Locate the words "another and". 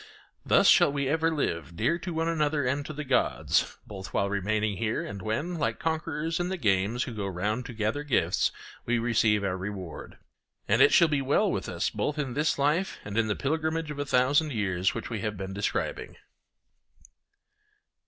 2.27-2.83